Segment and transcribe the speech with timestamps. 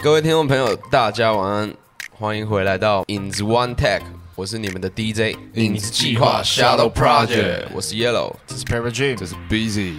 [0.00, 1.74] 各位听众朋友，大家晚安，
[2.12, 4.00] 欢迎回来到影子 One Tech，
[4.36, 9.94] 我是你们的 DJ 影子计划 Shadow Project，我是 Yellow，这是 Paper Dream，这是 Busy。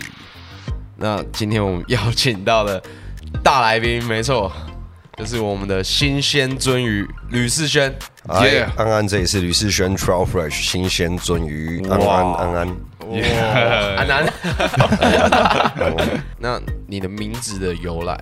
[0.96, 2.82] 那今天我们邀请到的
[3.44, 4.50] 大来宾，没错，
[5.18, 7.94] 就是我们的新鲜鳟鱼吕世轩。
[8.42, 12.78] 耶，安安，这里是吕世轩 Trout Fresh 新鲜鳟鱼，安安安安。
[13.98, 14.34] 安安，
[16.40, 16.58] 那
[16.88, 18.18] 你的名字的由来？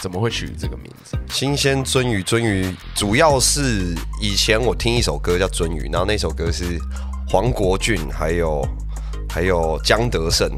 [0.00, 1.18] 怎么会取这个名字？
[1.30, 6.78] 新鲜鳟鱼，鳟鱼主要是以前我听一首歌叫《鳟鱼》，然后那首歌是
[7.28, 8.66] 黄国俊还有
[9.28, 10.50] 还有江德胜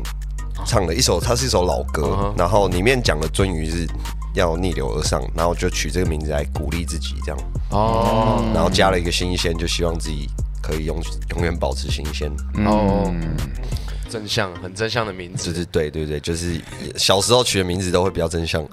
[0.67, 3.87] 唱的一首，它是一首老歌，然后里面讲的鳟鱼是
[4.35, 7.39] 要逆流而上，然后就取这个名字来鼓励自己这样。
[7.71, 10.29] 哦，然后加了一个新鲜，就希望自己
[10.63, 11.01] 可以永
[11.35, 12.31] 永远保持新鲜。
[12.67, 13.13] 哦。
[14.11, 16.61] 真相很真相的名字，是对对对，就是
[16.97, 18.63] 小时候取的名字都会比较真相。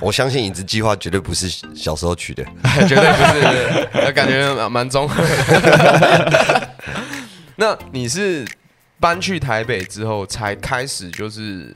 [0.00, 2.42] 我相信影子计划绝对不是小时候取的，
[2.88, 3.24] 绝对不
[4.06, 5.10] 是，感觉蛮中。
[7.56, 8.46] 那你是
[9.00, 11.74] 搬去台北之后才开始就是？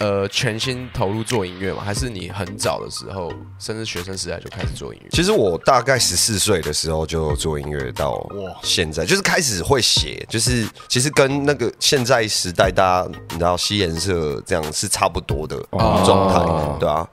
[0.00, 1.82] 呃，全心投入做音乐吗？
[1.84, 5.08] 还是你很早的时候，甚至学生时代就开始做音乐？
[5.10, 8.24] 其实我大概十四岁的时候就做音乐，到，
[8.62, 15.56] 现在就是开始会写，就是其实跟那个现在时代大家你知道吸颜色这样是差不多的
[16.04, 17.06] 状态，对啊。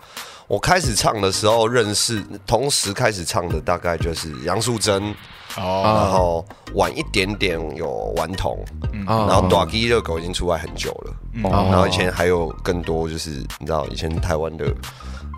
[0.47, 5.11] 我开始唱的时候认识，同时开始唱的大概就是杨素贞，
[5.57, 8.63] 哦，然后晚一点点有顽童，
[9.05, 14.65] 然后短基热狗已经出来很久了，然后以前还有更多就是你知道以前台湾的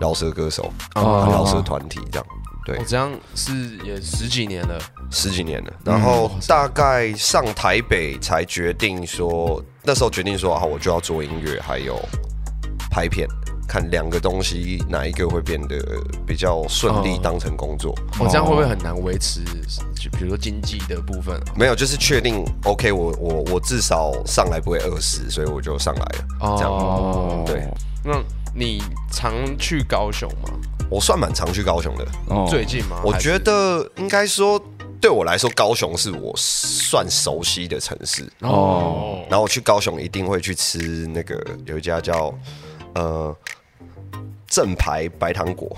[0.00, 2.26] 饶舌歌手，饶舌团体这样，
[2.64, 4.78] 对，这样是也十几年了，
[5.10, 11.96] 十几年了，然后大概上台北才决定说，那时候决定说啊，我就要做音乐，还有
[12.90, 13.28] 拍片。
[13.68, 15.76] 看两个东西哪一个会变得
[16.26, 19.44] 比较顺利，当成工作，我这样会不会很难维持？
[19.94, 26.56] 就比如说经济的部分，没有，就是确定 OK，我我我至少上来不会饿死，所以我就上来了。
[26.56, 27.68] 这样，对。
[28.02, 28.18] 那
[28.54, 30.48] 你常去高雄吗？
[30.88, 32.06] 我算蛮常去高雄的。
[32.48, 33.02] 最近吗？
[33.04, 34.58] 我觉得应该说，
[34.98, 38.26] 对我来说，高雄是我算熟悉的城市。
[38.40, 39.20] 哦。
[39.28, 42.32] 然后我去高雄一定会去吃那个有一家叫
[42.94, 43.36] 呃。
[44.48, 45.76] 正牌白糖果，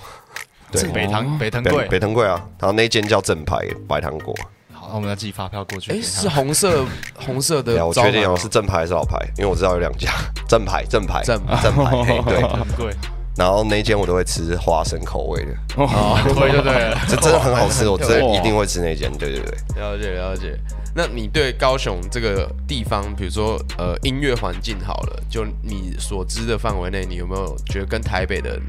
[0.71, 1.87] 对，北糖北糖贵。
[1.87, 4.33] 北糖贵啊，然后那间叫正牌白糖果。
[4.73, 5.91] 好，那我们要寄发票过去。
[5.91, 9.17] 哎，是红色 红色的，我确定哦，是正牌还是老牌？
[9.37, 10.11] 因为我知道有两家，
[10.47, 11.21] 正牌正牌。
[11.23, 11.91] 正正牌，
[12.23, 12.93] 对，很 贵。
[13.41, 19.81] 然后那间我都会吃花生口味的，哦，对对对，这真的很好吃，我真的一定会吃那间，对对对。
[19.81, 20.55] 了解了解。
[20.93, 28.59] 那你对高雄这个地方，比如说呃音乐环境好了，就你所知的范围内，你有没有觉得跟台北的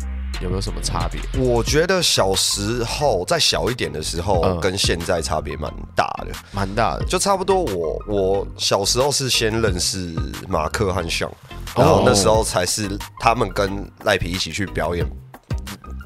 [0.43, 1.21] 有没有什么差别？
[1.41, 7.05] 我觉得小时候再小一点的时候，跟现在差别蛮大的，蛮大的。
[7.05, 10.15] 就差不多，我我小时候是先认识
[10.49, 11.31] 马克和象，
[11.77, 15.07] 然后那时候才是他们跟赖皮一起去表演。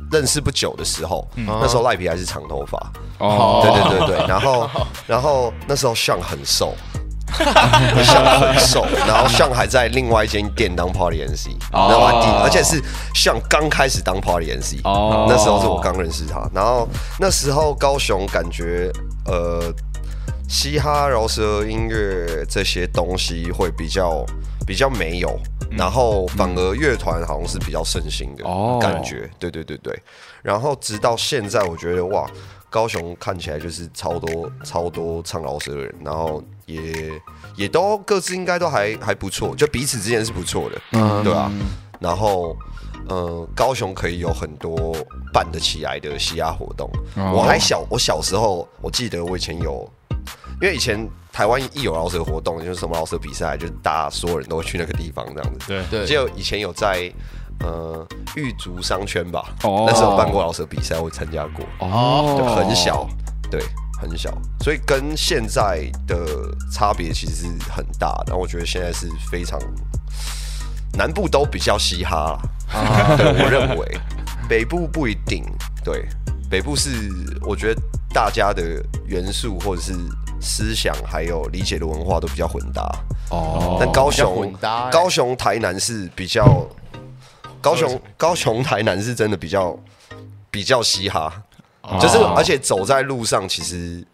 [0.08, 2.78] 认识不久的时候，那时候赖皮还是长头发，
[3.18, 4.70] 哦，对对对对， 然后
[5.04, 6.76] 然后那时候像很瘦，
[8.04, 12.00] 像很瘦，然后像还在另外一间店当 Party MC，然后
[12.44, 12.80] 而且是
[13.14, 16.88] 像刚开始当 Party MC，哦，那时候是我刚认识他，然后
[17.18, 18.90] 那时候高雄感觉
[19.26, 19.72] 呃
[20.48, 24.24] 嘻哈饶舌音乐这些东西会比较。
[24.66, 25.38] 比较没有，
[25.70, 28.42] 然后反而乐团好像是比较盛行的
[28.80, 29.96] 感觉，对对对对。
[30.42, 32.28] 然后直到现在，我觉得哇，
[32.68, 37.20] 高雄看起来就是超多超多唱饶舌的人，然后也
[37.56, 40.80] 也都各自应该都还还不错，就彼此之间是不错的，
[41.22, 41.50] 对吧？
[41.98, 42.54] 然后
[43.08, 44.94] 呃，高雄可以有很多
[45.32, 46.90] 办得起来的嘻哈活动。
[47.16, 49.90] 我还小，我小时候我记得我以前有。
[50.58, 55.66] 因为以前台湾一有老舍活动，就是什么老舍比赛，就是大家所有人都会去那个地方这样子。
[55.68, 56.06] 对对。
[56.06, 57.12] 就以前有在
[57.60, 58.06] 呃
[58.36, 61.62] 玉竹商圈吧，那时候办过老舍比赛，我参加过。
[61.80, 62.56] 哦。
[62.56, 63.06] 很小，
[63.50, 63.60] 对，
[63.98, 66.26] 很小，所以跟现在的
[66.72, 68.22] 差别其实是很大。
[68.26, 69.58] 然后我觉得现在是非常
[70.92, 72.38] 南部都比较嘻哈，
[73.16, 73.98] 对我认为
[74.48, 75.44] 北部不一定。
[75.84, 76.06] 对，
[76.50, 76.90] 北部是
[77.42, 77.80] 我觉得
[78.12, 78.62] 大家的
[79.06, 79.92] 元素或者是。
[80.38, 82.82] 思想还有理解的文化都比较混搭
[83.30, 84.54] 哦，但高雄、
[84.92, 86.44] 高雄、台南是比较，
[87.58, 89.76] 高雄、高雄、台南是真的比较
[90.50, 91.42] 比较嘻哈，
[92.00, 94.04] 就是而且走在路上，其实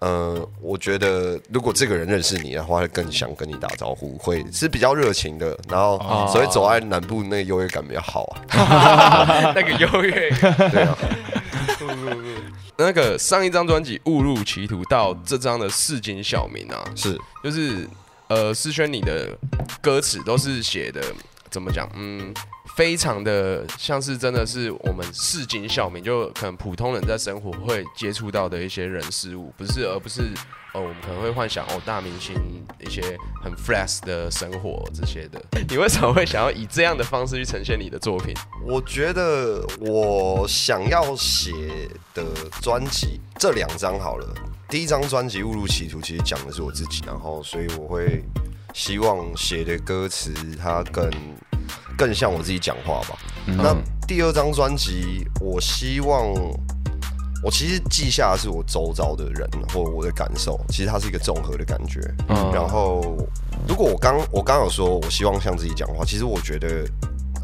[0.00, 5.98] 呃，我觉得如果这个人认识你的话，会更想跟你打招呼，会是比较热情的，然后
[6.32, 9.52] 所以走在南部那个优越感比较好啊。
[9.54, 10.96] 那个优越感，对啊。
[12.76, 17.88] 那个上一张专辑《误入歧途》到这张的市井小民啊，是就是
[18.28, 19.36] 呃，思轩你的
[19.80, 21.02] 歌词都是写的
[21.50, 21.90] 怎么讲？
[21.96, 22.32] 嗯。
[22.78, 30.22] 非常的像是真的是我们市井小民，就可能普通人在生活会接触到的一些人事物，不是而不是
[30.72, 32.36] 哦，我们可能会幻想哦大明星
[32.78, 33.02] 一些
[33.42, 35.42] 很 flash 的生活这些的。
[35.68, 38.32] 你为什么会想要以这样的方式去呈现你的作品？
[38.64, 41.50] 我觉得我想要写
[42.14, 42.24] 的
[42.62, 44.34] 专辑这两张好了，
[44.68, 48.22] 第一张专辑《误入歧途》其实讲的是我自己，然后所以我会
[48.72, 51.10] 希望写的歌词它更。
[51.98, 53.18] 更像我自己讲话吧。
[53.44, 56.32] 那第二张专辑，我希望
[57.42, 62.00] 我其实记下的是我周遭的人或我的感受，其实它是一个综合的感觉。
[62.52, 63.16] 然后，
[63.66, 66.84] 如果我刚我刚有说，我希望像自己讲话，其实我觉得，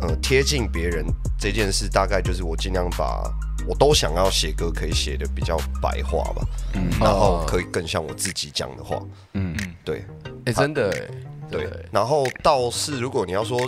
[0.01, 1.05] 呃，贴近别人
[1.39, 3.25] 这件事，大概就是我尽量把
[3.67, 6.47] 我都想要写歌，可以写的比较白话吧。
[6.75, 9.01] 嗯，然后可以更像我自己讲的话。
[9.33, 10.05] 嗯嗯，对，
[10.47, 11.09] 哎，真的。
[11.51, 13.59] 对，然后倒是如果你要说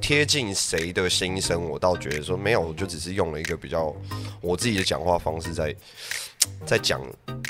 [0.00, 3.94] 贴近谁的心声，我倒觉得说没有，我就只是用了一个比较
[4.40, 5.74] 我自己的讲话方式，在
[6.66, 7.00] 在讲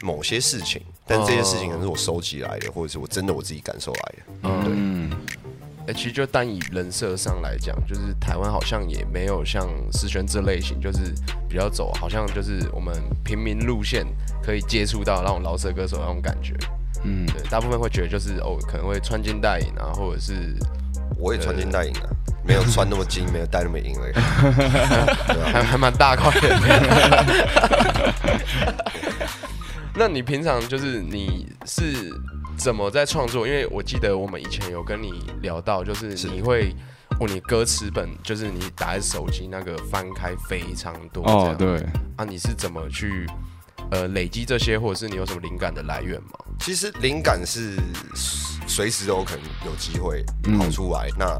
[0.03, 4.23] 某些事情，但这些事情可能是我收集来的，或者是我真的我自己感受来的。
[4.43, 5.11] 嗯，
[5.87, 5.94] 对。
[5.94, 11.12] 其实就单以人设上来讲，就是台湾好像也没有像思轩这类型，就是
[11.49, 12.94] 比较走，好像就是我们
[13.25, 14.06] 平民路线
[14.41, 16.55] 可以接触到那种老色歌手那种感觉。
[17.05, 20.55] 嗯，对，大部分会觉得就是哦，可能会穿金戴银啊，或者是
[21.19, 22.08] 我也穿金戴银啊，
[22.44, 24.14] 没有穿那么金， 没有戴那么银而已，
[25.52, 26.58] 还还蛮大块的。
[29.94, 32.11] 那你平常就是你是
[32.56, 33.47] 怎么在创作？
[33.47, 35.12] 因为我记得我们以前有跟你
[35.43, 36.75] 聊到，就是你会
[37.19, 41.85] 哦，你歌词本就是你打在手机那个翻开非常多哦，对
[42.17, 43.26] 啊，你是怎么去？
[43.91, 46.31] 呃，累积这些，或者是你有什么灵感的来源吗？
[46.61, 47.77] 其实灵感是
[48.67, 50.25] 随时都有可能有机会
[50.59, 51.09] 跑出来。
[51.19, 51.37] 那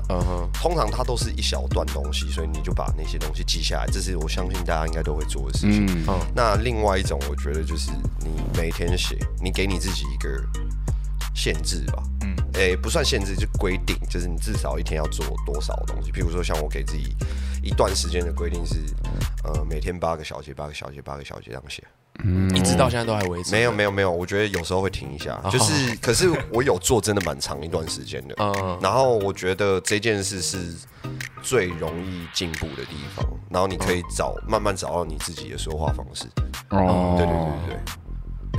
[0.53, 3.87] 通常它都是一小段东西，所以你就把那些东西记下来。
[3.87, 5.87] 这是我相信大家应该都会做的事情。
[6.09, 10.29] 嗯那另外一种，我觉得就是你每天写，你给你自己一个
[11.35, 12.03] 限制吧。
[12.23, 16.11] 嗯，诶，不算限制，就规定，就是你至少一天要做多少东西。
[16.11, 17.15] 譬如说，像我给自己
[17.63, 18.77] 一段时间的规定是，
[19.45, 21.83] 呃，每天八个小节，八个小节，八个小节这样写。
[22.23, 23.51] 嗯，一直到现在都还维持？
[23.53, 30.75] 没有没有没有，我觉得有时候会停一下，就是可是我有做真的蛮长一段时间的，嗯，然后我觉得这件事是
[31.41, 36.27] 最容易进步的地方，然后你可以找慢慢找到你自己的说话方式，
[36.71, 37.93] 哦，对对对对对，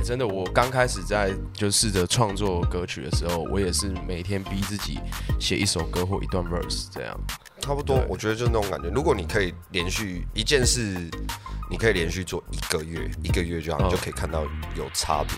[0.02, 4.98] 真的，我刚开始在就试着创作歌曲的时候，我也是每天逼自己
[5.38, 7.18] 写一首歌或一段 verse 这样，
[7.60, 11.10] 差不多，我觉得就是那种感觉，如果你可以连续一件事。
[11.70, 14.42] 你可以连续做一个月，一个月就好，你就可以看到
[14.76, 15.34] 有差别。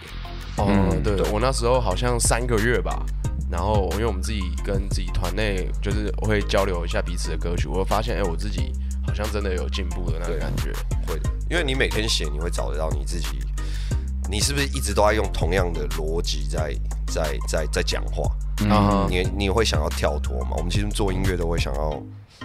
[0.57, 0.67] 哦，
[1.05, 3.07] 对，我那时候好像三个月吧，
[3.49, 8.73] 然后因为我们自己跟自己团内就是会交流一下彼此的歌曲，我会发现，哎，我自己
[9.07, 10.73] 好像真的有进步的那个感觉。
[11.07, 13.39] 会的，因为你每天写，你会找得到你自己，
[14.31, 16.75] 你是不是一直都在用同样的逻辑在
[17.07, 18.25] 在在在讲话？
[18.69, 20.57] 啊，你你会想要跳脱吗？
[20.57, 22.03] 我们其实做音乐都会想要。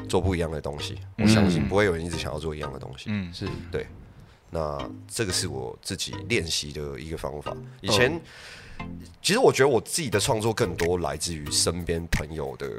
[0.07, 3.05] 做不一样的东西，我相信不会有人一直想要做一样的东西。
[3.07, 3.85] 嗯，是对。
[4.49, 7.55] 那这个是我自己练习的一个方法。
[7.81, 8.19] 以前，
[9.21, 12.69] 其实我觉得我自己的创作更多来自于身边朋友的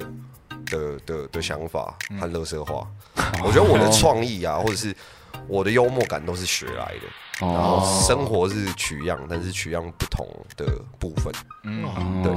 [0.67, 2.89] 的的的想法和乐色话。
[3.45, 4.97] 我觉得我的创意啊，或者是
[5.47, 7.03] 我的幽默感都是学来的。
[7.41, 10.67] 然后生活是取样，但是取样不同的
[10.99, 11.33] 部分。
[11.65, 12.33] 嗯，对。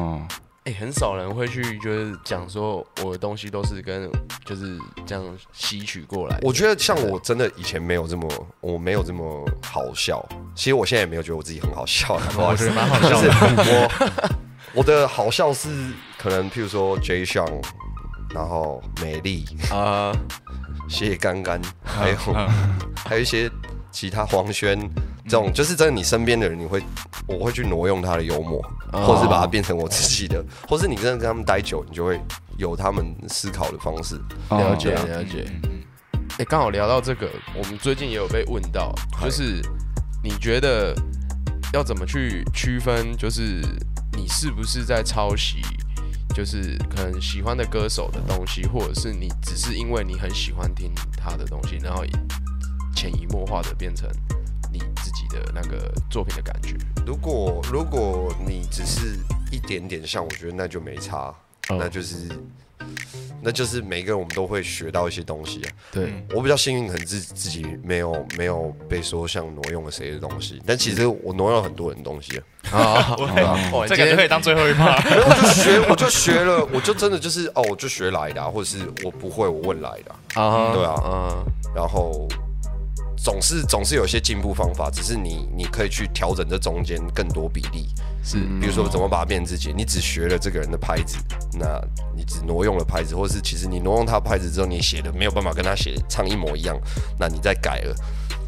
[0.65, 4.09] 哎，很少人会去就是讲说我的东西都是跟
[4.45, 6.39] 就是这样吸取过来。
[6.41, 10.25] 我觉得像我真的以前没有这么，我没有这么好笑。
[10.55, 13.29] 其实我现在也没有觉得我自己很好笑，我觉得蛮好笑的。
[13.57, 14.29] 我
[14.79, 15.67] 我的好笑是
[16.17, 17.25] 可能譬如说 J.
[17.25, 17.61] s h a n
[18.33, 20.15] 然后美丽啊，
[20.87, 22.15] 谢干干，还有
[23.05, 23.51] 还有一些。
[23.93, 24.77] 其他黄轩
[25.25, 26.83] 这种，就是真的，你身边的人，你会，
[27.27, 28.59] 我会去挪用他的幽默，
[28.91, 32.19] 或者是把它变成我自己的，或是你真的跟他们待久，你就会
[32.57, 34.19] 有他们思考的方式。
[34.49, 35.45] 了解了解。
[36.39, 39.61] 哎，刚好聊到这个，我们最近也有被问到，就是
[40.23, 40.95] 你觉得
[41.71, 43.61] 要怎么去区分，就是
[44.17, 45.61] 你是不是在抄袭，
[46.33, 52.03] 就是可能喜欢的歌手的东西，或者是你只是因为你很喜欢听他的东西，然后。
[53.03, 54.07] 潜移默化的变成
[54.71, 56.73] 你自己的那个作品的感觉？
[57.05, 59.19] 如果如果你只是
[59.51, 61.35] 一点点像，我觉得那就没差，
[61.67, 62.29] 哦那就是
[63.41, 65.71] 那就是每个人我们都会学到一些东西啊。
[65.91, 72.41] 对，我比较幸运，可能自自己没有没有被说像挪用了谁的东西，但其实我挪用了很多人的东西
[72.71, 72.79] 啊。
[73.43, 74.97] 啊，哇这感觉可以当最后一趴。
[75.09, 81.45] 没有，我就学，我就学了，我就真的就是哦，我就学来的、啊，或者是我不会，我问来的啊、啊，对啊嗯，
[81.75, 82.25] 然后
[83.23, 87.87] 总是总是有一些进步方法，只是你你可以去调整这中间更多比例，
[88.21, 89.71] 是，比如说怎么把它变自己。
[89.73, 91.17] 你只学了这个人的拍子，
[91.57, 91.79] 那
[92.13, 96.77] 你只挪用了拍子，或者是其实你挪用他拍子之后，你写的没有办法跟他写唱一模一样，
[97.17, 97.95] 那你再改了，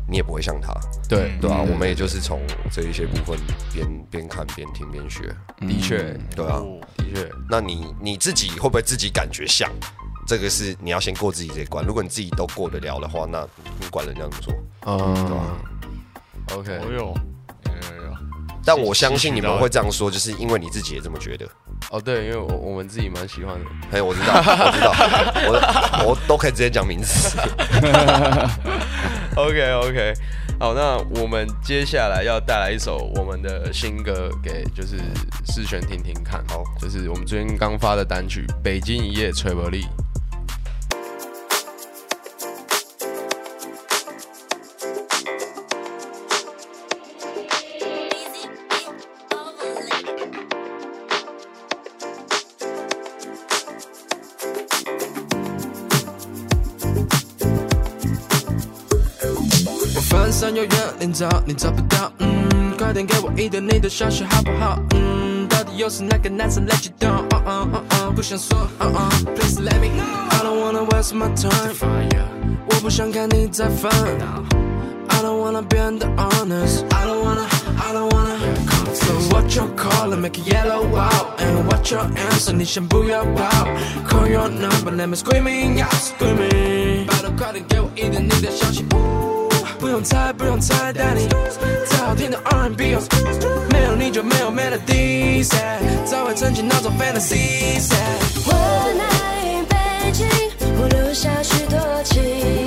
[0.09, 0.73] 你也不会像他，
[1.07, 1.71] 对，对啊，嗯。
[1.71, 3.39] 我们也就是从这一些部分
[3.71, 6.61] 边边看边听边学，的确，对啊。
[6.97, 9.71] 的确，那你你自己会不会自己感觉像？
[10.27, 11.85] 这个是你要先过自己这一关。
[11.85, 13.47] 如果你自己都过得了的话，那
[13.79, 14.53] 你管人家怎么说？
[14.87, 15.05] 嗯
[16.55, 17.13] ，OK，哦哟，
[17.65, 18.13] 有有有
[18.63, 21.47] 但我相信你们会这样说，就是因为你自己也这么觉得。
[21.91, 23.65] 哦，对，因为我我们自己蛮喜欢的。
[23.91, 24.91] 哎，我知道，我知道，
[26.03, 27.37] 我我都可以直接讲名字。
[29.37, 30.13] OK OK，
[30.59, 34.97] 好，那我们接下来要带来一首我们的新歌给就是
[35.45, 36.43] 世璇听听看。
[36.47, 39.83] 好就是我们最近刚发的单曲《北京一夜吹不力》。
[60.25, 64.81] 我翻山又远，连找你找不到，嗯，快点给我一点你的消息好不好？
[64.95, 67.21] 嗯，到底又是哪个男生 let you down？
[67.29, 70.01] 哦哦哦哦，不想说，哦哦，please let me know。
[70.31, 71.75] I don't wanna waste my time，
[72.67, 73.91] 我不想看你再烦。
[75.09, 78.35] I don't wanna 变得 honest，I don't wanna，I don't wanna。
[78.95, 83.67] So what you call it, make it yellow out And what your answer, 你先不要跑
[84.09, 88.83] Call your number, let me screaming out, screaming 拜托快点给我一点你的消息
[89.79, 91.27] 不用猜，不用猜，带你
[91.85, 93.01] 最好听的 R&B 哦
[93.71, 97.95] 没有你就没有 melody sad 早晚曾经那种 fantasy sad
[98.47, 98.53] 我
[98.99, 100.27] 爱北京，
[100.81, 102.64] 我留下许多情。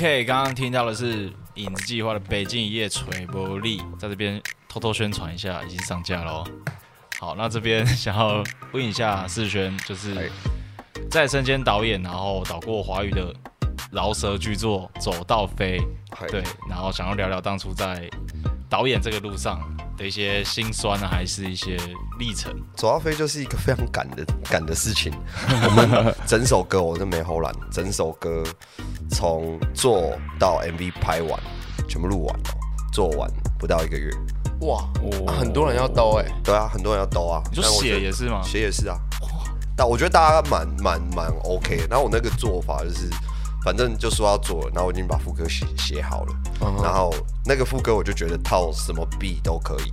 [0.00, 6.48] OK，刚刚听到的是影子计划的《北京一夜吹波力》，在这边偷偷宣传一下，已经上架了哦。
[7.18, 8.42] 好，那这边想要
[8.72, 10.32] 问一下世轩，就是
[11.10, 13.30] 在身兼导演，然后导过华语的
[13.92, 15.78] 饶舌巨作《走到飞》，
[16.30, 18.08] 对，然后想要聊聊当初在
[18.70, 19.60] 导演这个路上
[20.00, 21.76] 的一些辛酸啊，还是一些
[22.18, 22.50] 历程。
[22.74, 25.12] 走到飞就是一个非常赶的赶的事情。
[25.46, 28.42] 我们整首歌我都没偷懒，整首歌
[29.10, 31.38] 从做到 MV 拍完，
[31.86, 32.56] 全部录完哦，
[32.94, 34.10] 做完不到一个月。
[34.60, 34.82] 哇、
[35.26, 37.42] 啊很多人要兜哎、对啊，很多人要兜啊。
[37.50, 38.42] 你说但我觉得写也是吗？
[38.42, 38.96] 写也是啊。
[39.76, 41.86] 但我觉得大家蛮蛮蛮 OK 的。
[41.88, 43.10] 然后我那个做法就是，
[43.64, 46.34] 反正就说要做了，然后我已经把副歌写写好了，
[46.82, 47.12] 然后
[47.44, 49.92] 那个副歌我就觉得套什么 B 都可以，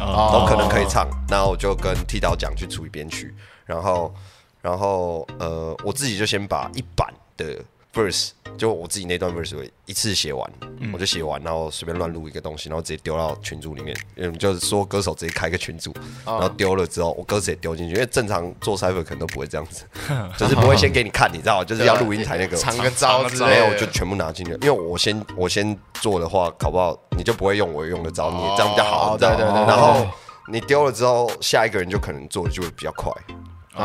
[0.00, 0.30] 哦。
[0.32, 1.08] 都可能可以唱。
[1.28, 3.34] 然后我就跟剃刀讲去处理编曲，
[3.66, 4.14] 然后
[4.62, 7.58] 然后呃，我自己就先把一版的
[7.92, 10.50] verse，就我自己那段 verse 我一次写完，
[10.92, 15.92] 我就写完，然后随便乱录一个东西，然后直接丢到群组里面，嗯，就是说歌手直接开个群组，
[16.24, 19.84] 然后丢了之后，我歌词也丢进去，因为正常做 cypher 可能都不会这样子，
[20.38, 30.06] 就是不会先给你看，你知道，就是要录音台那个藏个招之类的，没有，我就全部拿进去，因为我先我先做的话，搞不好你就不会用我用的招，你这样比较好，对对对然后
[30.48, 33.12] 你丢了之后，下一个人就可能做的就会比较快，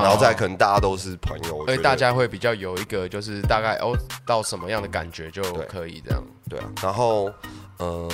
[0.01, 6.23] 然后再可能大家都是朋友，我觉得而且大家会比较有一个就是大概哦到什么样的感觉就可以这样。
[6.49, 7.31] 对啊，然后
[7.77, 8.09] 呃，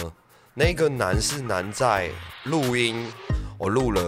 [0.53, 2.09] 那个难是难在
[2.43, 3.05] 录音，
[3.57, 4.01] 我录了，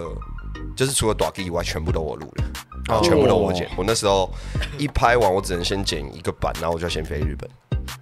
[0.75, 2.45] 就是除了短 K 以外，全部都我录了，
[2.87, 3.69] 然后全部都我剪。
[3.77, 4.29] 我那时候
[4.77, 7.49] 一拍完，我只能先剪一个版，然后我就先飞日本，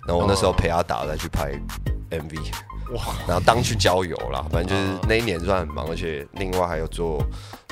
[0.07, 1.51] 然后我那时候陪他打再去拍
[2.09, 2.39] MV，
[2.93, 7.23] 哇，然后当去郊游啦，反正就是那一年算很忙，而且另外还有做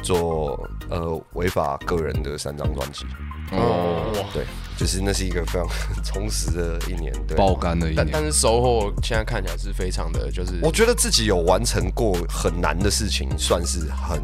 [0.02, 0.60] 做
[0.90, 3.06] 呃违法个人的三张专辑。
[3.52, 4.46] 哦，对，
[4.78, 5.68] 就是那是一个非常
[6.06, 7.36] 充实的一年，对。
[7.36, 7.96] 爆肝的一年。
[7.96, 14.22] 但但是收获现在看起来是非常的，就是我觉得自己有完成过很难的事情，算是很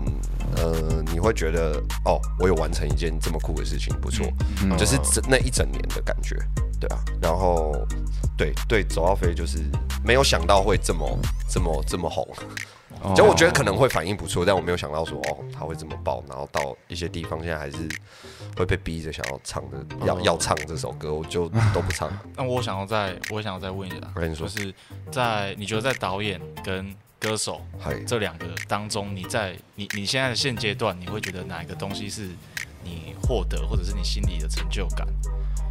[0.57, 4.25] 呃，你会觉得哦，我有完成一件这么酷的事情，不错，
[4.77, 6.35] 就是整那一整年的感觉，
[6.79, 6.97] 对啊。
[7.21, 7.73] 然后
[8.37, 9.59] 对对，走到飞就是
[10.03, 11.19] 没有想到会这么
[11.49, 12.27] 这么这么红，
[13.15, 17.77] 就我觉得可能会反应不错，但我没有想到说哦，他会这么爆，然后到一些地方现在还是
[18.57, 22.11] 会被逼着想要唱的，要要唱这首歌，我就都不唱。
[22.35, 24.47] 那我想要再，我想要再问一下， 我跟你说。
[24.47, 24.73] 就是
[25.11, 26.95] 在你觉得在导演跟
[27.25, 27.59] 歌手，
[28.05, 32.29] 这两个当中，你在你你现在的现阶段，你会觉得哪一个东西是
[32.83, 35.07] 你获得，或者是你心里的成就感？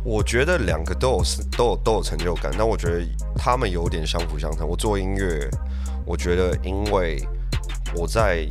[0.02, 3.06] 我觉得两个都有是都有都有成就感，但我觉得
[3.36, 4.68] 他们有点相辅相成。
[4.68, 5.48] 我做音乐，
[6.04, 7.24] 我觉得因为
[7.94, 8.44] 我在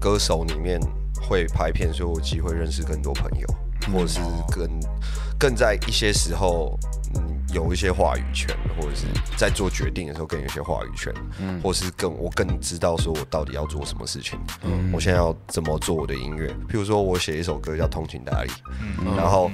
[0.00, 0.80] 歌手里面
[1.22, 3.46] 会拍片，所以我有机会认识更多朋友，
[3.92, 4.68] 或者是更
[5.38, 6.76] 更在一些时候，
[7.14, 16.48] 嗯，有一些话语权，或者是在做决定的时候更有一些话语权，嗯或是更我更知道说我到底要做什么事情，嗯我现在要怎么做我的音乐。
[16.68, 18.50] 譬如说我写一首歌叫《通情达理》，
[19.04, 19.50] 嗯然后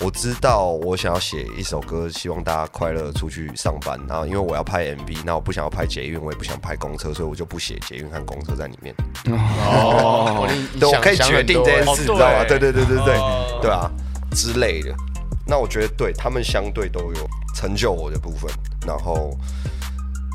[0.00, 4.00] 我知道我想要写一首歌，希望大家快乐出去上班。
[4.08, 8.94] 然后因为我要拍 MV，那我不想要拍捷运，我也不想拍公车，所以我就不写捷运和公车在里面。
[9.28, 12.44] 哦， 你对，我可以决定这件事，你知道吗？
[12.46, 13.90] 对对对对对哦对啊
[14.32, 14.94] 之类的。
[15.46, 17.28] 那我觉得对他们相对都有
[17.60, 18.50] 成就我的部分，
[18.86, 19.36] 然后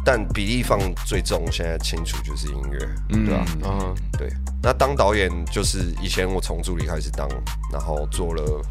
[0.06, 3.26] 但比例放最重，现在清楚就是音乐，嗯。
[3.26, 4.30] 对吧、嗯，对，
[4.62, 7.28] 那当导演就是以前我从助理开始当，
[7.72, 8.62] 然后做了，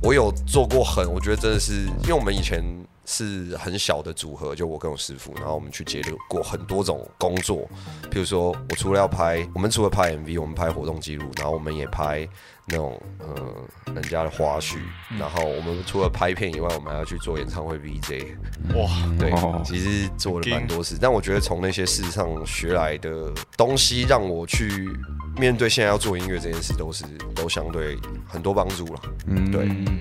[0.00, 2.62] 我有做过很，我觉得真的是，因为我们以前
[3.04, 7.68] 是很小的组合，就我跟我师傅，然后我们去接过很多种工作，
[8.12, 12.28] 譬如说我除了要拍，我们除了拍 MV，我们拍活动记录，然后我们也拍
[12.72, 14.78] 那种呃人家的花絮，
[15.18, 18.34] 然后我们除了拍片以外，我们还要去做演唱会 VJ，
[18.74, 18.88] 哇，
[19.18, 24.88] 对哦，其实做了蛮多事，但我觉得从那些事上学来的东西，让我去
[25.36, 29.00] 面对现在要做音乐这件事，都是都相对很多帮助了。
[29.26, 29.50] 嗯。
[29.50, 29.66] 对。
[29.66, 30.00] 嗯。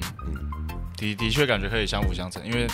[0.95, 2.65] 的的确感觉可以相辅相成，因为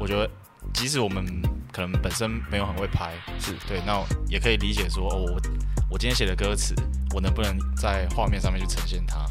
[0.00, 0.28] 我觉得
[0.74, 1.24] 即使我们
[1.72, 3.52] 可能本身没有很会拍，是。
[3.68, 5.40] 对，那也可以理解说，哦，我
[5.96, 6.74] 我今天写的歌词，
[7.14, 9.24] 我能不能在画面上面去呈现它？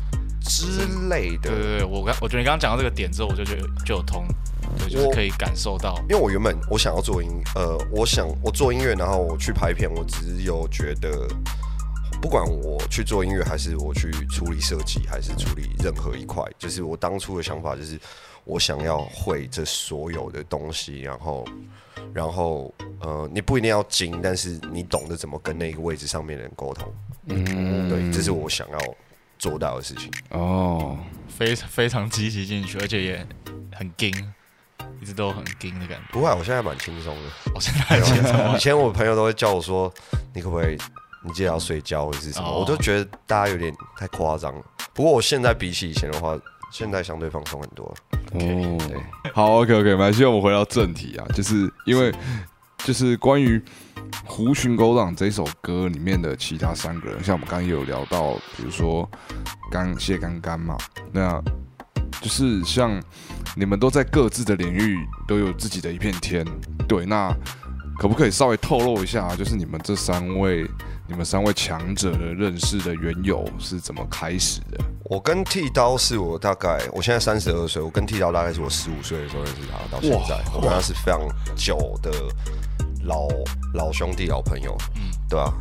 [0.49, 1.51] 之类的对。
[1.51, 4.25] 对对，我刚我觉得你刚刚讲到这个点之后，我就觉得就有通，
[4.79, 11.27] 对，就是可以感受到，因为我原本我想要做音，呃，我想我做音乐，然后我去拍片，我只有觉得，
[12.19, 17.95] 不管我去做音乐，还是我去处理设计，还是处理任何一块，就是我当初的想法就是，
[18.45, 21.45] 我想要会这所有的东西，然后，
[22.13, 26.93] 然后，呃，你不一定要精，但是你懂得怎么跟那个位置上面的人沟通，
[27.27, 28.77] 嗯对，这是我想要
[29.39, 30.11] 做到的事情。
[30.29, 33.27] 哦，非非常积极进去，而且也
[33.73, 34.13] 很精，
[35.01, 36.03] 一直都很硬的感觉。
[36.11, 37.29] 不会啊，我现在蛮轻松的。
[37.53, 39.91] 我现在很轻松 以前我朋友都会叫我说，
[40.33, 40.77] 你可不可以，
[41.23, 44.63] 你记得要睡觉或者是什么，哦我都觉得大家有点太夸张了。
[44.93, 46.39] 不过我现在比起以前的话，
[46.77, 47.95] 现在相对放松很多了。
[48.33, 48.77] 哦，
[49.33, 52.13] 好，OK OK，蛮希望我们回到正题啊，就是因为
[52.79, 53.57] 就是关于
[54.25, 59.09] 《胡寻狗党》这首歌里面的其他三个人，像我们刚刚也有聊到，比如说
[59.71, 60.75] 刚谢刚刚嘛，
[61.13, 61.41] 那
[62.19, 63.01] 就是像
[63.55, 66.45] 你们都在各自的领域都有自己的一片天，
[66.89, 67.33] 对，那
[67.97, 70.69] 可不可以稍微透露一下，就是你们这三位
[71.07, 74.83] 你们三位强者的认识的缘由是怎么开始的？
[75.03, 81.21] 我跟剃刀是我大概，我现在三十二岁，我跟剃刀大概是我十五岁的时候认识他，到现在，我跟他是非常
[81.55, 82.11] 久的
[83.03, 83.27] 老
[83.75, 85.53] 老兄弟、老朋友，嗯，对啊。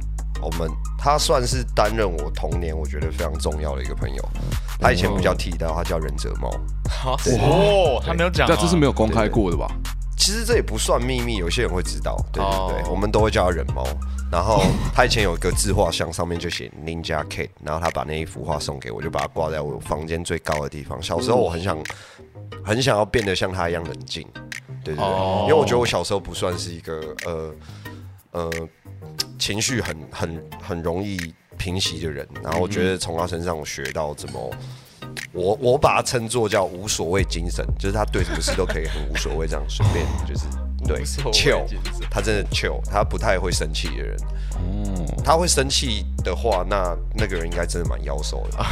[0.42, 4.28] 我们他算是担任我童年我觉得非常重要的一个朋友。
[4.78, 6.50] 他以前不叫剃刀，他叫忍者猫。
[7.40, 9.66] 哦，他没有讲啊，但这是没有公开过的吧？
[10.18, 12.16] 其实这也不算秘密，有些人会知道。
[12.32, 13.86] 对对对，哦我们都会叫他忍猫。
[14.30, 21.00] 然后他以前有一个自画像，上面就写 Ninja Kid，然后他把那一幅画送给我，就把它挂在我房间最高的地方。
[21.00, 21.78] 小时候我很想，
[22.64, 24.26] 很想要变得像他一样冷静。
[24.82, 27.54] 对对对，哦因为我觉得我小时候不算是一个呃
[28.32, 28.50] 呃
[29.38, 34.50] 情绪很很很容易平息的人，然后我觉得从他身上我学到怎么。
[35.32, 40.46] 我我把它称作叫无所谓精神，就是他对什么事都可以很无所谓，这样随便就是
[40.86, 41.64] 对 chill，
[42.10, 44.16] 他真的 chill，他不太会生气的人。
[44.56, 48.58] 嗯，他会生气的话，那那个人应该真的蛮妖兽的。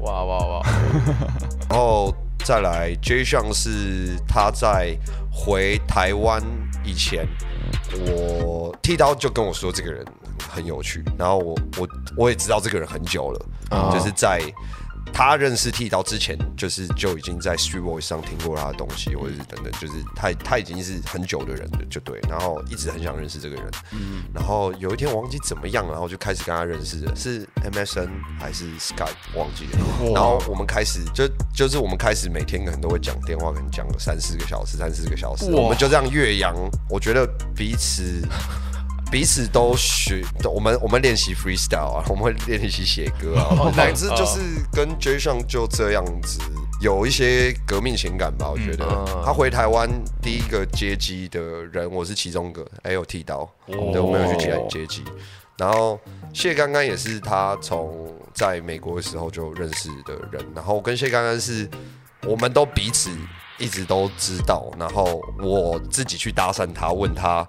[0.00, 0.62] 哇哇哇，
[1.70, 2.12] 然后
[2.44, 4.96] 再来 J 项是他在
[5.30, 6.42] 回台湾
[6.84, 7.26] 以前，
[8.08, 10.04] 我剃刀就跟我说这个人
[10.50, 14.40] 很有趣，然后我我我也知道这个人很久了，就是在
[15.12, 28.08] 他认识剃刀之前，就是就已经在 Street Voice 上听过他的东西，或者是等等，就是他他已经是很久的人了，就对，然后一直很想认识这个人，嗯，然后有一天我忘记怎么样了，然后就开始跟他认识了，是 MSN
[28.40, 36.54] 还是 Skype 忘记了，然后我们开始就就是我们开始每天可能都会讲电话，可能讲个三四个小时，三四个小时，我们就这样岳阳，
[36.88, 38.22] 我觉得彼此。
[39.12, 44.40] 彼此都学，我们我们练习 freestyle 啊， 我们会练习写歌啊， 乃至就是
[44.72, 46.40] 跟 J 上就这样子，
[46.80, 48.48] 有一些革命情感吧。
[48.50, 48.86] 我觉得
[49.22, 49.86] 他回台湾
[50.22, 55.04] 第一个接机的人，我是其中一个，还有剃刀，对，我没有去接接机。
[55.58, 56.00] 然后
[56.32, 61.68] 谢刚刚也是他从在美国的时候就认识的人，然后跟谢刚刚是，
[62.26, 63.10] 我们都彼此
[63.58, 67.46] 一直都知道，然后我自己去搭讪他，问他。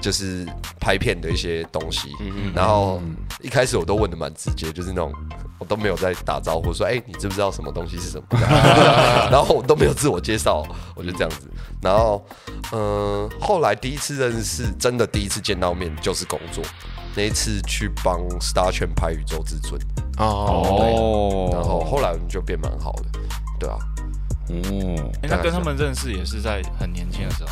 [0.00, 0.46] 就是
[0.80, 2.08] 拍片的一些东西，
[2.54, 3.00] 然后
[3.42, 5.12] 一开始我都问的蛮直接，就是那种
[5.58, 8.26] 我都没有在打招呼，说哎，你知不知道什么东西是什么？
[9.30, 11.50] 然后我都没有自我介绍，我就这样子。
[11.82, 12.24] 然后
[12.72, 16.64] 嗯，后来第一次认识，真的第一次见到面就是工作
[17.14, 19.80] 那一次去帮 Star 圈拍《宇宙至尊》
[20.22, 23.04] 哦，然后后来我们就变蛮好的，
[23.58, 23.76] 对啊，
[24.48, 27.50] 哦，那跟他们认识也是在很年轻的时候。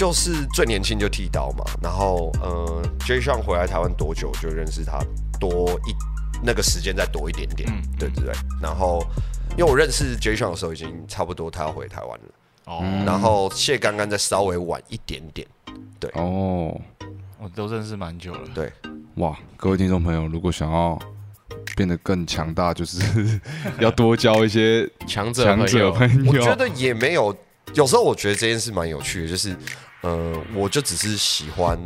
[0.00, 4.98] 就是最年轻就剃刀嘛，然后呃，J 上回来台湾多久就认识他
[5.38, 5.94] 多一
[6.42, 8.32] 那个时间再多一点点，对对对。
[8.62, 9.06] 然后
[9.58, 12.24] 因为我认识 J 上的时候已经差不多他要回台湾了，
[12.64, 12.82] 哦。
[13.04, 15.46] 然后谢刚刚再稍微晚一点点，
[15.98, 16.80] 对哦，
[17.38, 18.72] 我都认识蛮久了，对。
[19.16, 20.98] 哇，各位听众朋友，如果想要
[21.76, 23.38] 变得更强大，就是
[23.78, 25.94] 要多交一些强者朋友。
[26.26, 27.36] 我觉得也没有，
[27.74, 29.54] 有时候我觉得这件事蛮有趣的，就是。
[30.02, 31.78] 呃，我就只是喜欢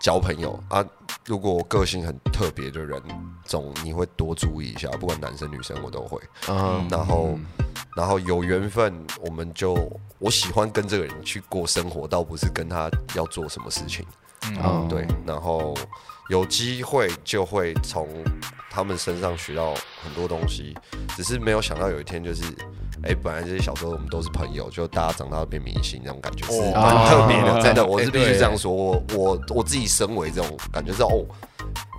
[0.00, 0.84] 交朋友啊。
[1.26, 3.00] 如果个性很特别的人，
[3.44, 6.20] 总你会多注意一下，不管男生女生我都会。
[6.48, 7.38] 嗯，然后，
[7.96, 9.76] 然后有缘分，我们就
[10.18, 14.04] 我喜欢跟这个人去过生活，倒不是跟他要做什么事情。
[14.62, 15.06] 嗯，对。
[15.24, 15.76] 然后
[16.28, 18.08] 有机会就会从
[18.68, 20.76] 他们身上学到很多东西，
[21.16, 22.42] 只是没有想到有一天就是。
[23.04, 28.72] 哎，本来这些小时候我们都是朋友，就大家长大变明星那种感觉是蛮特别的，真的，我是必须这样说。
[28.72, 31.24] 我我我自己身为这种感觉是哦，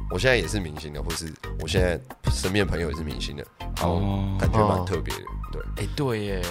[0.09, 1.99] 我现在也是明星的，或是我现在
[2.31, 3.45] 身边朋友也是明星的，
[3.81, 5.21] 哦，感觉蛮特别的。
[5.51, 6.41] 对，哎，对耶，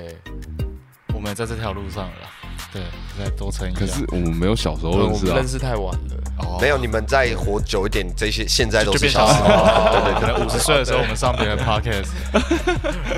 [1.15, 2.29] 我们在这条路上了，
[2.73, 2.83] 对，
[3.19, 3.81] 再多撑一下。
[3.81, 6.22] 可是我们没有小时候认识啊，认识太晚了。
[6.61, 9.49] 没有，你们再活久一点，这些现在都是小时候。
[9.49, 12.09] 对对，可能五十岁的时候，我们上别人 podcast，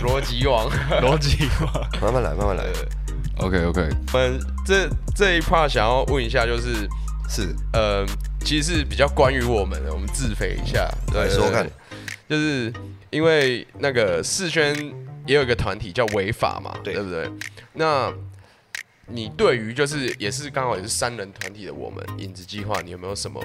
[0.02, 0.68] 逻辑王，
[1.02, 2.64] 逻辑王，慢慢来，慢慢来。
[3.38, 6.88] OK OK，我们这这一 part 想要问一下，就是
[7.28, 7.54] 是。
[7.72, 8.06] 呃，
[8.44, 11.66] 其实是比较关于我们的，我们自肥一下，对，说看，
[12.28, 12.72] 就是
[13.10, 14.74] 因为那个世轩
[15.26, 17.28] 也有一个团体叫违法嘛，对不对？
[17.72, 18.12] 那
[19.06, 23.40] 你对于就是也是刚好也是三人团体的我们影子计划，你有没有什么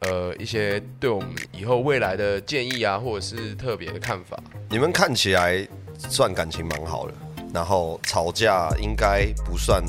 [0.00, 4.38] 呃一些对我们以后未来的建议啊，或者是特别的看法？
[4.68, 7.14] 你们看起来算感情蛮好的，
[7.52, 9.82] 然后吵架应该不算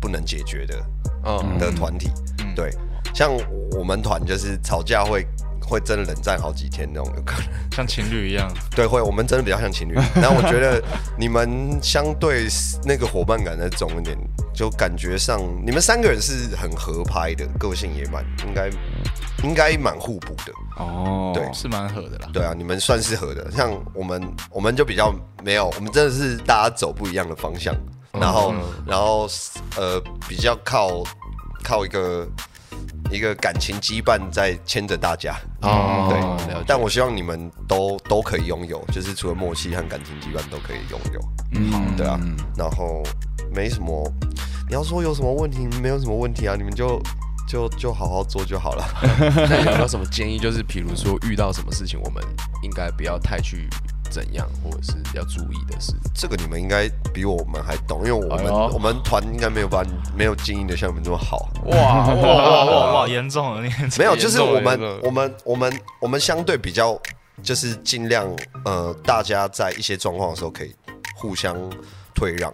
[0.00, 0.84] 不能解决的，
[1.24, 2.10] 嗯的团体，
[2.54, 2.70] 对，
[3.14, 3.30] 像
[3.72, 5.26] 我们团就是吵架会。
[5.70, 8.50] 会真的冷战好几天那种有可能， 像情侣一样。
[8.74, 9.92] 对，会我们真的比较像情侣。
[10.14, 10.82] 然后我觉得
[11.18, 12.46] 你们相对
[12.86, 14.16] 那个伙伴感再重一点，
[14.58, 18.68] 就感觉上你们三个人是很合拍的，个性也蛮应该
[19.44, 20.52] 应该蛮互补的。
[20.78, 22.28] 哦，对，是蛮合的啦。
[22.32, 23.48] 对啊，你们算是合的。
[23.52, 27.72] 像我们我们就比较没有，我们真的是大家走不一样的方向，
[28.10, 28.52] 然后
[28.84, 29.28] 然后
[29.76, 31.04] 呃比较靠
[31.62, 32.26] 靠一个。
[33.10, 41.20] 一个感情羁绊在牵着大家哦，对，但我希望你们都都可以拥有，就是除了默契和感情羁绊都可以拥有，
[41.54, 42.20] 嗯，对啊，
[42.54, 43.02] 然后
[43.54, 44.12] 没什么，
[44.68, 47.00] 你要说有什么问题，没有什么问题啊，你们就
[47.48, 48.84] 就就好好做就好了。
[49.48, 50.38] 那有没有什么建议？
[50.38, 52.22] 就是比如说遇到什么事情，我们
[52.62, 53.68] 应该不要太去。
[54.10, 59.84] 怎样，或者是要注意的事，这个你们应该比我们还懂，因为我们我们团应该没有把
[60.16, 61.46] 没有经营的像你们这么好。
[61.66, 63.60] 哇哇哇哇哇，严重了，
[63.98, 66.98] 没有，就是我们我们我们我们相对比较，
[67.42, 68.26] 就是尽量
[68.64, 70.74] 呃，大家在一些状况的时候可以
[71.14, 71.54] 互相
[72.18, 72.52] 退让，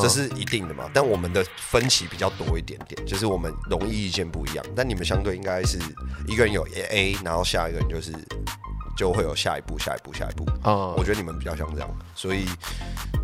[0.00, 0.88] 这是一定的嘛。
[0.94, 4.64] 但我们的分歧比较多一点点，就是我们容易意见不一样。
[4.76, 5.78] 但你们相对应该是
[6.28, 8.12] 一个人有 A，然后下一个人就是。
[8.96, 10.44] 就会有下一步，下一步，下一步。
[10.62, 12.44] 啊，我觉得你们比较像这样，所以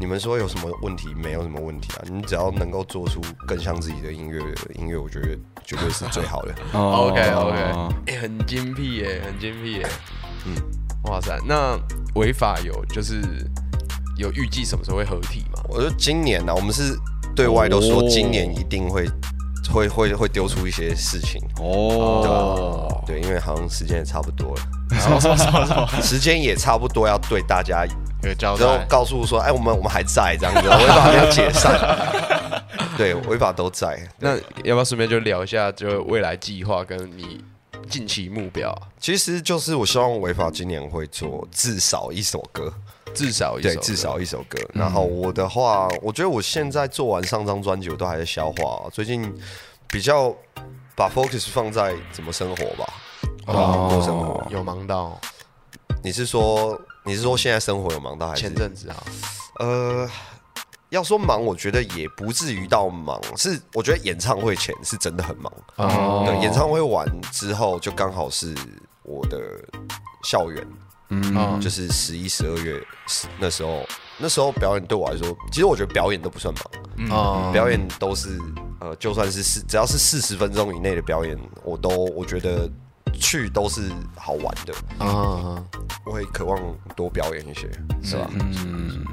[0.00, 1.14] 你们说有什么问题？
[1.14, 2.02] 没有什么问题啊。
[2.10, 4.40] 你只要能够做出更像自己的音乐，
[4.74, 6.52] 音乐我觉得绝对是最好的。
[6.74, 9.88] OK OK，哎，很精辟耶，很精辟耶。
[10.44, 10.56] 嗯，
[11.04, 11.78] 哇塞，那
[12.16, 13.22] 违法有就是
[14.20, 15.62] 有预计什么时候会合体吗？
[15.68, 16.94] 我觉得今年呢、啊，我们是
[17.34, 19.08] 对外都说哦今年一定会
[19.72, 24.62] 会会会丢出一些事情，哦，对，因为好像时间也差不多了，
[25.00, 25.20] 什么？
[25.20, 25.86] 什么？
[25.88, 27.86] 什时间也差不多要对大家
[28.22, 28.86] 有交然后代？
[28.86, 31.78] 告诉说，哎，我们我们还在这样子，违法没有解散，
[32.98, 33.98] 对，违法都在。
[34.18, 37.42] 那要不要顺便就聊一下，就未来计划跟你
[37.88, 38.82] 近期目标啊？
[38.98, 42.72] 其实就是我希望违法今年会做至少一首歌，
[43.14, 44.58] 至少一首对，至少一首歌。
[44.72, 49.32] 然后我的话，我觉得我现在做完上张专辑，我都还在消化、最近
[49.88, 50.34] 比较
[50.94, 52.92] 把 focus 放在怎么生活吧，
[53.46, 54.46] 哦过生活。
[54.50, 55.18] 有忙到
[56.02, 58.96] 你是说你是说现在生活有忙到还是前阵子啊？
[59.58, 60.08] 呃，
[60.88, 65.52] 要说忙，我觉得也不至于到忙，是我觉得演唱会前是真的很忙。
[65.76, 68.54] 哦对，演唱会完之后就刚好是
[69.02, 69.38] 我的
[70.22, 70.66] 校园，
[71.10, 72.80] 嗯就是十一、十二月
[73.38, 73.86] 那时候，
[74.18, 76.64] 那时候表演对我来说，其实我觉得表演都不算忙，
[76.96, 78.38] 嗯表演都是
[78.80, 82.70] 呃，就算是四，只要是四十分钟以内的表演，我都我觉得
[83.12, 84.72] 去都是好玩的，
[85.04, 85.62] 啊，
[86.06, 86.58] 我会渴望
[86.96, 87.70] 多表演一些，
[88.02, 88.30] 是吧？
[88.32, 89.04] 嗯，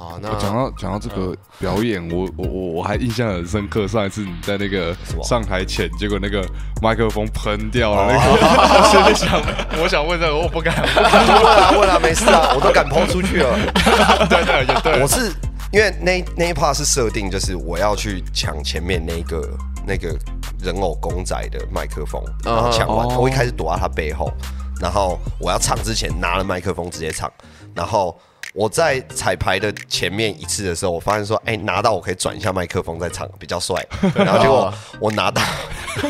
[0.00, 3.86] 好，我讲到讲到这个表演，我我我我还印象很深刻。
[3.86, 6.42] 上一次你在那个么上台前，结果那个
[6.80, 10.74] 麦克风喷掉了，那哦个 我想，我想问这个，我不敢。
[10.96, 13.54] 问啊问啊，没事啊，我都敢抛出去了。
[14.30, 15.30] 对对也对，我是
[15.70, 19.50] 因为那那一 part 是设定，就是我要去抢前面那个
[19.86, 20.18] 那个
[20.62, 24.32] 人偶公仔的麦克风，然后抢完，哦我一开始躲在他背后，
[24.80, 27.30] 然后我要唱之前拿了麦克风直接唱，
[27.74, 28.18] 然后。
[28.52, 33.84] 我在彩排的前面一次的时候，我发现说，哎、拿到我可以转一下麦克风再唱，比较帅。
[34.14, 35.40] 然后结果我拿到，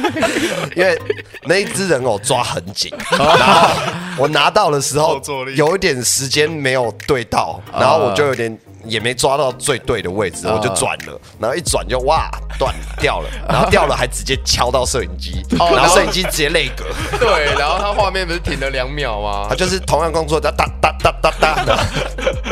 [0.74, 0.98] 因为
[1.44, 3.68] 那一只人偶抓很紧，然后
[4.16, 5.20] 我拿到的时候
[5.54, 16.84] 有一点时间没有对到，然后我就有点也没抓到最对的位置，我就转了，然后一转就哇断掉了， 然后掉了还直接敲到摄影机， 然后摄影机直接泪格，
[17.18, 19.46] 对，然后他画面不是停了两秒吗？
[19.48, 19.54] 他？
[19.54, 21.76] 就是同样工作哒哒哒哒哒哒的，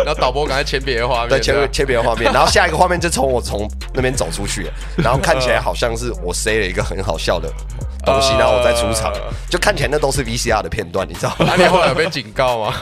[0.05, 7.51] 然后导播赶快切别的画面，对，切切别的画面，然后下一个画面就从我从那边走出去了，然后看起来好像是我塞了一个很好笑的
[8.05, 9.13] 东西，然后我再出场，
[9.49, 11.47] 就看起来那都是 VCR 的片段，你知道吗？
[11.47, 12.75] 那，你后来有被警告吗？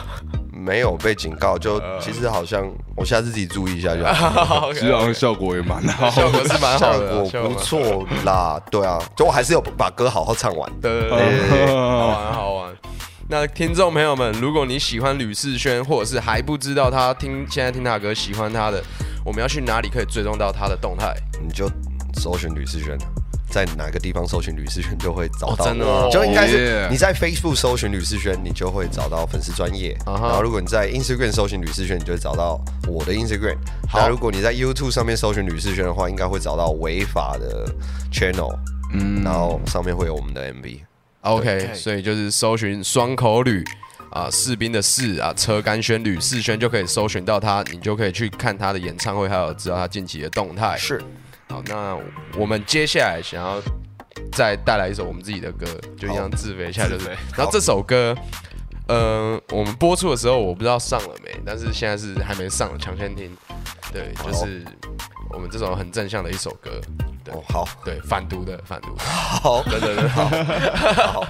[0.67, 4.71] 没有被警告，就其实好像我下次自己注意一下就好。
[4.75, 6.09] 其实好像效果也蛮好。
[6.09, 10.69] 效果是蛮好的啊，果不错啦，对啊，就我还是有把歌好好唱完。
[10.81, 12.73] 对对对对对，好玩好玩。
[13.29, 18.83] 那听众朋友们，如果你喜欢吕世轩，或者是还不知道他听现在听他的歌喜欢他的，
[19.25, 21.13] 我们要去哪里可以追踪到他的动态？
[21.41, 21.69] 你就
[22.15, 22.97] 搜寻吕世轩，
[23.49, 25.65] 在哪个地方搜寻吕世轩就会找到。
[25.65, 29.97] 哦真的吗就应该是你在 Facebook 搜寻吕世轩，你就会找到粉丝专业。
[30.05, 33.57] 然后如果你在 Instagram 搜寻吕世轩，你就会找到我的 Instagram。
[33.89, 37.65] 好那如果你在 YouTube 上面搜寻吕世轩的话，应该会找到违法的
[38.11, 38.53] channel，
[38.93, 40.79] 嗯，然后上面会有我们的 MV。
[41.21, 43.63] OK，所以就是搜寻双口吕
[44.11, 50.77] 啊，士兵的士啊，车甘轩吕世轩就可以搜寻到他，你就可以去看他的演唱会，还有知道他近期的动态。
[50.77, 51.01] 是，
[51.49, 51.97] 好，那
[52.37, 53.61] 我们接下来想要
[54.31, 55.65] 再带来一首我们自己的歌，
[55.97, 57.09] 就一样自肥一下，就是。
[57.35, 58.15] 然后这首歌，
[58.87, 63.35] 呃，我们播出的时候我不知道上了没，但是现在是还没上，抢先听。
[63.93, 64.65] 对，就是
[65.33, 66.69] 我们这首很正向的一首歌。
[67.23, 69.03] 对哦，好，对，反毒的，反毒的。
[69.03, 70.29] 好， 对对对，好。
[71.11, 71.27] 好。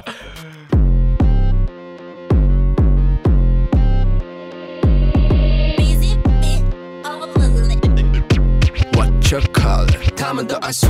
[8.94, 9.87] What you call？
[10.28, 10.90] 他们都爱说，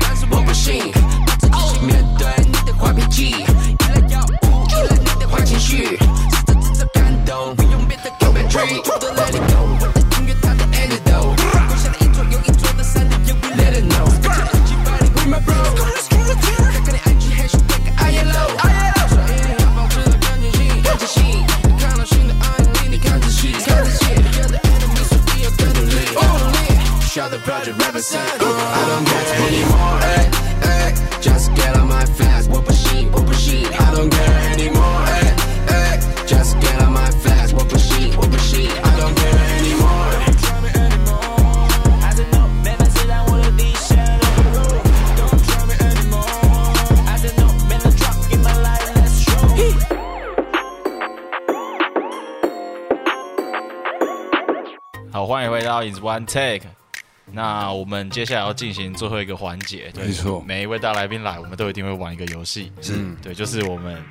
[0.00, 0.90] 但是我不信。
[1.24, 9.81] 把自己面对你的坏脾气，依赖药物，依赖你的坏情绪，试着制造感动，不用别的 go and dream，都 let it go。
[27.12, 28.26] Shout the project represent.
[28.26, 30.30] I don't care anymore, ay,
[30.64, 31.20] ay.
[31.20, 33.68] Just get on my flash, whoop a sheet, whoop a sheet.
[33.70, 35.36] I don't care anymore, ay,
[35.68, 36.24] ay.
[36.26, 38.70] Just get on my flash, whoop a sheet, whoop a sheet.
[38.70, 40.02] I don't care anymore.
[56.02, 56.66] One Take。
[57.32, 60.42] 那我们接下来要进行最后一个环节，对没错。
[60.46, 62.94] 每一位大来宾来，我们都一定会玩一个游戏，是。
[63.22, 64.02] 对，就是我们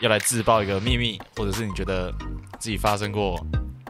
[0.00, 2.12] 要来自爆一个秘密，或者是你觉得
[2.58, 3.38] 自己发生过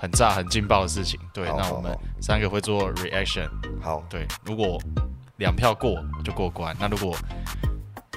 [0.01, 3.49] 很炸、很劲爆的事情，对，那我们三个会做 reaction，
[3.83, 4.79] 好，对，如果
[5.37, 7.17] 两票过就过关，那如果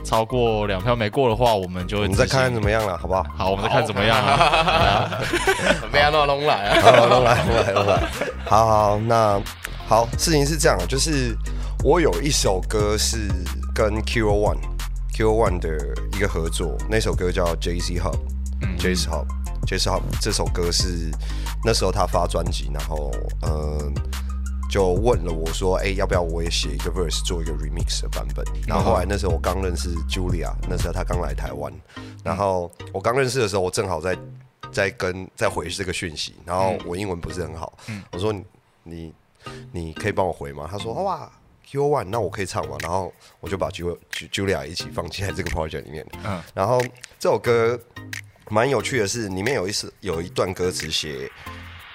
[0.03, 2.39] 超过两票没过的话，我们就会我们再执行。
[2.39, 3.23] 看看怎么样了，好不好？
[3.37, 5.21] 好，我们再看怎么样啊？
[5.91, 6.81] 不 要弄弄来啊！
[6.81, 8.03] 好，来，都来，都来。
[8.45, 9.39] 好好，那
[9.91, 11.35] 好，事情是这样，就是
[11.83, 13.27] 我有一首歌是
[13.75, 14.57] 跟 Q One
[15.13, 15.69] Q One 的
[16.13, 18.17] 一个合作，那首歌叫 J C Hub，
[18.61, 19.25] 嗯 J C Hub
[19.67, 21.11] J C Hub 这首歌是
[21.65, 23.93] 那时候他发专辑，然后嗯。
[24.69, 31.73] 就问了我说：“哎、要不要我也写一个 verse 做一个 remix 的版本？”然后后来那时候我刚认识 Julia，那时候她刚来台湾，
[32.23, 34.17] 然后我刚认识的时候，我正好在
[34.71, 37.77] 在跟在回这个讯息，然后我英文不是很好，
[38.13, 38.33] 我说
[38.83, 39.13] 你
[39.71, 40.67] 你你可以帮我回吗？
[40.71, 41.31] 他说哇
[41.69, 42.77] Q One，那我可以唱吗？
[42.81, 46.81] 然后我就把 Ju Julia 一起放进来这个 project 里面，嗯然后
[47.19, 47.79] 这首歌
[48.49, 51.29] 蛮有趣的是，里面有一首有一段歌词写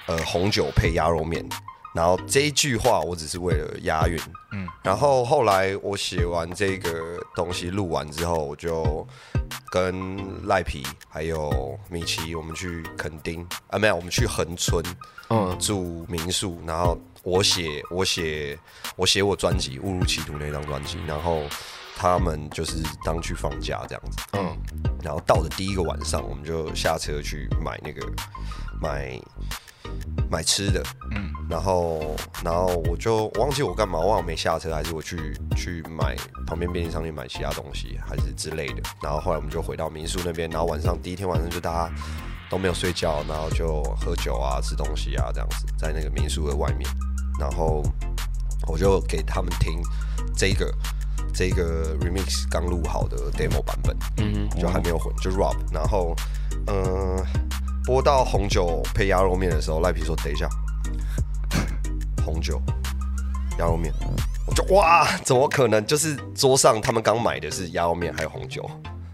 [0.06, 1.46] 呃红酒配鸭肉面。
[1.94, 4.18] 然后这一句话我只是为了押韵，
[4.52, 9.06] 嗯嗯，然后后来我写完这个东西录完之后，我就
[9.70, 14.84] 跟赖皮还有米奇，我们去垦丁啊，没有，我们去恒村，
[15.30, 18.56] 嗯住民宿，然后我写我写
[18.94, 21.42] 我写我专辑《误入歧途》那张专辑，然后
[21.96, 24.56] 他们就是当去放假这样子，嗯
[25.02, 28.00] 然后到的第一个晚上，我们就下车去买那个
[28.80, 29.20] 买
[30.30, 30.80] 买吃的，
[31.16, 36.14] 嗯然后然后我就忘记我干嘛，我忘了没下车，还是我去去买
[36.46, 38.80] 旁边便利商店买其他东西，还是之类的。
[39.02, 41.92] 然后后来我们就回到民宿那边，然后晚上第一天晚上就大家
[42.48, 46.88] 都没有睡觉，然后就喝酒啊、吃东西啊这样子，在那个民宿的外面。
[47.38, 47.82] 然后
[48.66, 49.80] 我就给他们听
[50.36, 50.72] 这个
[51.34, 55.56] 这个 remix 刚录好的 demo 版本，嗯就还没有混，就 rap。
[55.72, 56.14] 然后
[56.66, 56.84] 嗯、
[57.16, 57.26] 呃
[57.86, 60.48] 播到红酒配鸭肉面的时候，赖皮说：“等一下，
[62.24, 62.60] 红酒
[63.60, 63.92] 鸭肉面。”
[64.44, 65.86] 我就哇，怎么可能？
[65.86, 68.68] 就是桌上他们刚买的是鸭肉面还有红酒，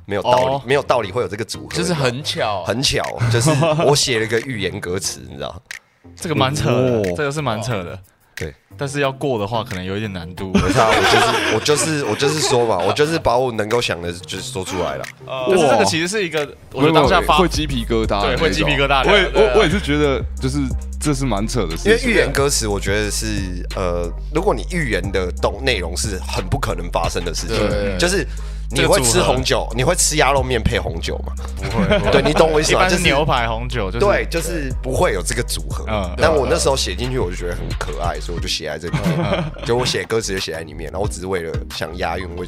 [0.06, 3.50] 没有道理，哦没有道理会有这个组合，就是很巧，很巧，就是
[3.86, 5.62] 我写了一个预言歌词，你知道。
[6.16, 8.02] 这个蛮扯的，哦这个是蛮扯的。
[8.34, 10.50] 对，但是要过的话，可能有一点难度。
[10.54, 15.04] 没差，我就是我就是我就是说嘛，我就是把我能够想的，就是说出来了。
[15.26, 16.40] 但是这个其实是一个，
[16.72, 20.58] 我觉得当下发会鸡皮疙瘩对会鸡皮疙瘩我也我我也是觉得，就是
[20.98, 21.92] 这是蛮扯的事情。
[21.92, 27.56] 因为预言歌词，我觉得是呃，如果你预言的东内容是很不可能发生的事情。
[27.56, 28.26] 对，就是
[28.72, 31.32] 你会吃红酒，你会吃鸭肉面配红酒吗？
[31.56, 32.88] 不会，对你懂我意思吗？
[32.88, 35.84] 就是牛排红酒，就是对，就是不会有这个组合。
[35.88, 39.44] 嗯但我那时候写进去，我就觉得很可爱，所以我就写在这里面。
[39.66, 42.44] 就我写歌词就写在里面，然后我只是为了想押韵，我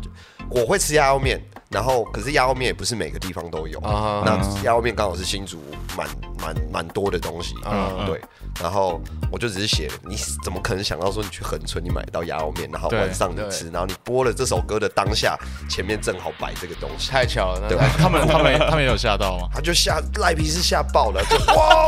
[0.50, 3.78] 我会吃鸭肉面，然后可是鸭肉面也不是每个地方都有。
[3.80, 5.62] 啊那鸭肉面刚好是新竹
[5.96, 6.06] 蛮
[6.40, 8.20] 蛮蛮多的东西，嗯对。
[8.62, 15.36] 然后我就只是写，你怎么可能想到说你去恒春你买到鸭肉面，然后对晚上你吃，然后你播了这首歌的当下，
[15.68, 19.48] 前面正好摆这个东西，太巧了，那他们他们他们有吓到吗？
[19.52, 21.86] 他就吓赖皮是吓爆了，就哇！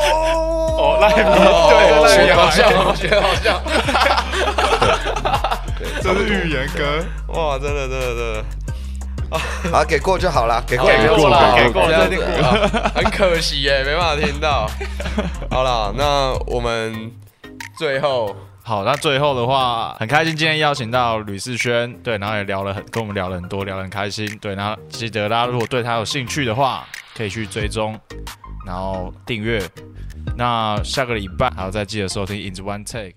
[0.78, 3.62] 哦，赖皮哦对好像，学得好像，
[6.02, 8.44] 这是预言歌，哇，真的真的真的。
[9.72, 12.08] 好给过就好了，给过给就过了，给过了
[12.94, 14.70] 很可惜耶，没办法听到。
[15.50, 17.10] 好了，那我们
[17.78, 26.86] 最后好，那最后的话，很开心今天邀请到吕世轩，对，然后也聊了很跟我们聊了很多，聊得很开心，对，然后记得大家如果对他有兴趣的话，
[27.16, 27.98] 可以去追踪，
[28.66, 29.62] 然后订阅。
[30.36, 33.10] 那下个礼拜还要再记得收听《In One Take》。